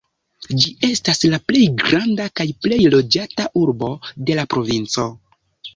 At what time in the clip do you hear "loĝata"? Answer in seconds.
2.97-3.47